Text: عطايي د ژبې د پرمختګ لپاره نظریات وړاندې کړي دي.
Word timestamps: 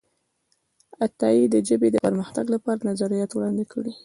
عطايي 1.03 1.43
د 1.53 1.55
ژبې 1.67 1.89
د 1.91 1.95
پرمختګ 2.05 2.45
لپاره 2.55 2.85
نظریات 2.89 3.31
وړاندې 3.33 3.65
کړي 3.71 3.91
دي. 3.95 3.95